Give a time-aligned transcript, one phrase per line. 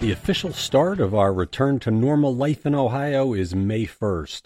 [0.00, 4.44] The official start of our return to normal life in Ohio is May 1st.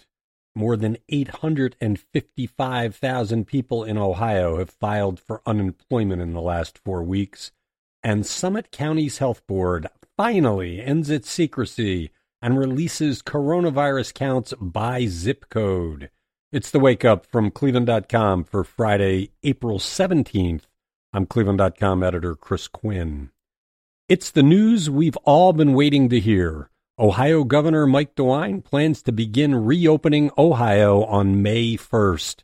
[0.56, 7.52] More than 855,000 people in Ohio have filed for unemployment in the last four weeks,
[8.02, 9.86] and Summit County's Health Board
[10.16, 12.10] finally ends its secrecy
[12.42, 16.10] and releases coronavirus counts by zip code.
[16.50, 20.62] It's the wake up from Cleveland.com for Friday, April 17th.
[21.12, 23.30] I'm Cleveland.com editor Chris Quinn.
[24.06, 26.68] It's the news we've all been waiting to hear.
[26.98, 32.42] Ohio Governor Mike DeWine plans to begin reopening Ohio on May 1st.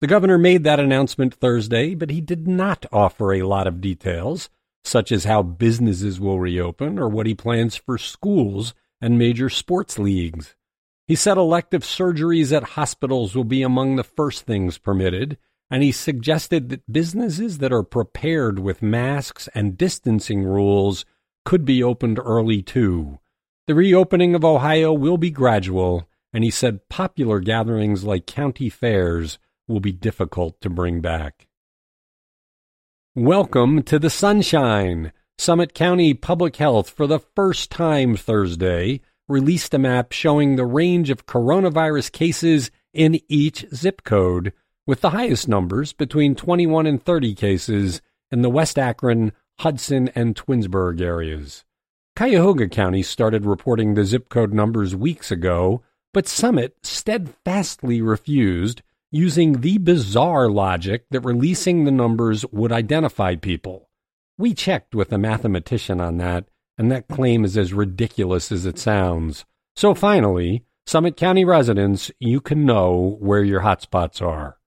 [0.00, 4.48] The governor made that announcement Thursday, but he did not offer a lot of details,
[4.82, 9.98] such as how businesses will reopen or what he plans for schools and major sports
[9.98, 10.54] leagues.
[11.06, 15.36] He said elective surgeries at hospitals will be among the first things permitted,
[15.70, 21.04] and he suggested that businesses that are prepared with masks and distancing rules
[21.44, 23.18] could be opened early too.
[23.66, 29.38] The reopening of Ohio will be gradual, and he said popular gatherings like county fairs
[29.66, 31.46] will be difficult to bring back.
[33.14, 35.12] Welcome to the sunshine.
[35.38, 41.10] Summit County Public Health, for the first time Thursday, released a map showing the range
[41.10, 44.52] of coronavirus cases in each zip code
[44.86, 50.34] with the highest numbers between 21 and 30 cases in the West Akron, Hudson, and
[50.34, 51.64] Twinsburg areas.
[52.16, 55.82] Cuyahoga County started reporting the zip code numbers weeks ago,
[56.12, 63.88] but Summit steadfastly refused, using the bizarre logic that releasing the numbers would identify people.
[64.36, 68.78] We checked with a mathematician on that, and that claim is as ridiculous as it
[68.78, 69.44] sounds.
[69.76, 74.58] So finally, Summit County residents, you can know where your hotspots are.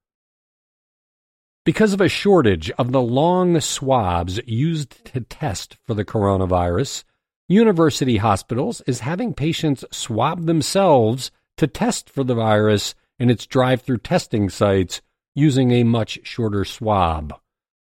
[1.67, 7.03] Because of a shortage of the long swabs used to test for the coronavirus,
[7.49, 13.81] University Hospitals is having patients swab themselves to test for the virus in its drive
[13.81, 15.01] through testing sites
[15.35, 17.37] using a much shorter swab.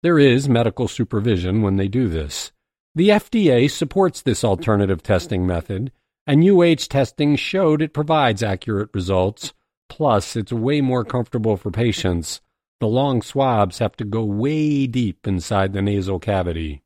[0.03, 2.53] There is medical supervision when they do this.
[2.95, 5.93] The FDA supports this alternative testing method,
[6.27, 9.55] and UH testing showed it provides accurate results.
[9.89, 12.43] Plus, it's way more comfortable for patients
[12.83, 16.83] the long swabs have to go way deep inside the nasal cavity.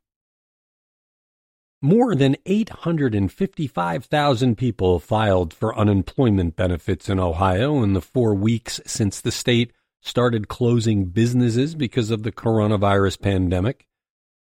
[1.81, 9.23] More than 855,000 people filed for unemployment benefits in Ohio in the four weeks since
[9.23, 13.87] the state started closing businesses because of the coronavirus pandemic.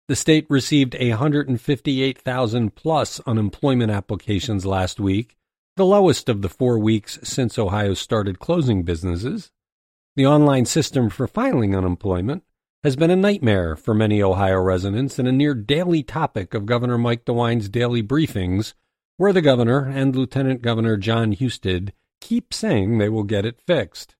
[0.09, 5.37] The state received 158,000 plus unemployment applications last week,
[5.77, 9.51] the lowest of the four weeks since Ohio started closing businesses.
[10.15, 12.45] The online system for filing unemployment
[12.85, 16.97] has been a nightmare for many Ohio residents and a near daily topic of Governor
[16.97, 18.75] Mike DeWine's daily briefings,
[19.17, 24.15] where the governor and Lieutenant Governor John Husted keep saying they will get it fixed.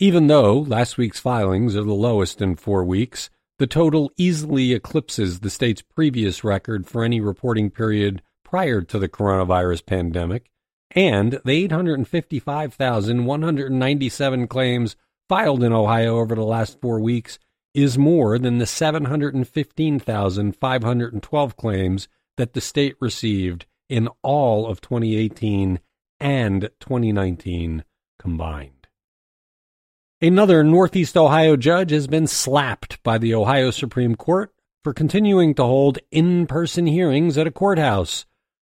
[0.00, 3.30] Even though last week's filings are the lowest in four weeks,
[3.60, 9.08] the total easily eclipses the state's previous record for any reporting period prior to the
[9.08, 10.50] coronavirus pandemic,
[10.90, 14.96] and the 855,197 claims
[15.28, 17.38] filed in Ohio over the last four weeks
[17.74, 25.78] is more than the 715,512 claims that the state received in all of 2018
[26.18, 27.84] and 2019
[28.18, 28.72] combined.
[30.20, 35.62] Another Northeast Ohio judge has been slapped by the Ohio Supreme Court for continuing to
[35.62, 38.24] hold in person hearings at a courthouse.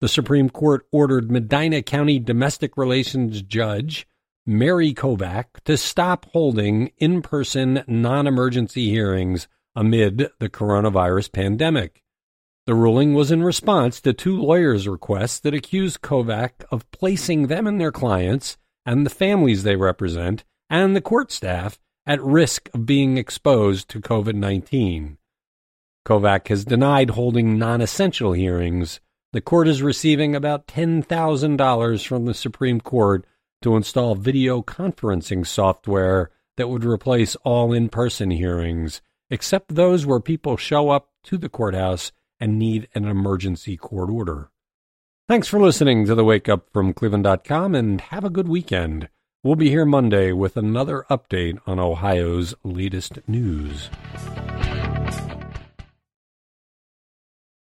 [0.02, 4.06] The Supreme Court ordered Medina County Domestic Relations Judge
[4.46, 12.02] Mary Kovack to stop holding in person non emergency hearings amid the coronavirus pandemic.
[12.66, 17.66] The ruling was in response to two lawyers' requests that accused Kovack of placing them
[17.66, 18.56] and their clients
[18.86, 24.00] and the families they represent and the court staff at risk of being exposed to
[24.00, 25.18] COVID 19.
[26.06, 29.00] Kovack has denied holding non essential hearings.
[29.32, 33.24] The court is receiving about $10,000 from the Supreme Court
[33.62, 40.20] to install video conferencing software that would replace all in person hearings, except those where
[40.20, 44.50] people show up to the courthouse and need an emergency court order.
[45.28, 49.08] Thanks for listening to the Wake Up from Cleveland.com and have a good weekend.
[49.44, 53.88] We'll be here Monday with another update on Ohio's latest news.